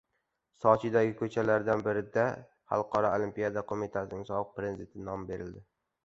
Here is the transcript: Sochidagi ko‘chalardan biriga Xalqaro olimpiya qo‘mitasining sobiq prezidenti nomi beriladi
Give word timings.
Sochidagi 0.61 1.11
ko‘chalardan 1.17 1.83
biriga 1.87 2.23
Xalqaro 2.73 3.11
olimpiya 3.17 3.63
qo‘mitasining 3.73 4.23
sobiq 4.31 4.49
prezidenti 4.55 5.05
nomi 5.11 5.29
beriladi 5.33 5.63